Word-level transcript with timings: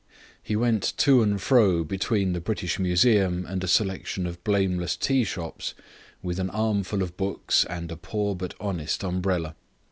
He 0.41 0.55
went 0.55 0.95
to 0.97 1.21
and 1.21 1.39
fro 1.39 1.83
between 1.83 2.33
the 2.33 2.41
British 2.41 2.79
Museum 2.79 3.45
and 3.45 3.63
a 3.63 3.67
selection 3.67 4.25
of 4.25 4.43
blameless 4.43 4.97
tea 4.97 5.23
shops, 5.23 5.75
with 6.23 6.39
an 6.39 6.49
armful 6.49 7.03
of 7.03 7.15
books 7.17 7.65
and 7.65 7.91
a 7.91 7.95
poor 7.97 8.33
but 8.33 8.55
honest 8.59 9.03
umbrella. 9.03 9.53